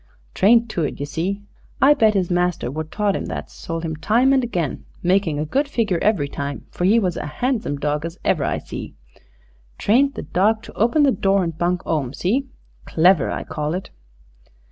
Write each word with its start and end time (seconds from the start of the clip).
Trained 0.33 0.67
to 0.71 0.81
it, 0.83 0.99
ye 0.99 1.05
see. 1.05 1.43
I 1.79 1.93
bet 1.93 2.15
his 2.15 2.31
master 2.31 2.71
wot 2.71 2.91
taught 2.91 3.15
'im 3.15 3.27
that's 3.27 3.53
sold 3.53 3.83
him 3.85 3.95
time 3.95 4.33
and 4.33 4.43
again, 4.43 4.83
makin' 5.03 5.37
a 5.37 5.45
good 5.45 5.67
figure 5.67 5.99
every 6.01 6.27
time, 6.27 6.65
for 6.71 6.85
'e 6.85 6.97
was 6.97 7.17
a 7.17 7.31
'andsome 7.43 7.77
dawg 7.79 8.03
as 8.03 8.17
ever 8.25 8.43
I 8.43 8.57
see. 8.57 8.95
Trained 9.77 10.15
the 10.15 10.23
dawg 10.23 10.63
to 10.63 10.73
open 10.73 11.03
the 11.03 11.11
door 11.11 11.43
and 11.43 11.55
bunk 11.55 11.85
'ome. 11.85 12.15
See? 12.15 12.47
Clever, 12.87 13.29
I 13.29 13.43
call 13.43 13.75
it." 13.75 13.91